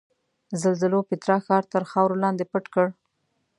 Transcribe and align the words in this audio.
زلزلو 0.61 0.99
پیترا 1.09 1.37
ښار 1.45 1.63
تر 1.73 1.83
خاورو 1.91 2.21
لاندې 2.23 2.43
پټ 2.51 2.65
کړ. 2.73 2.87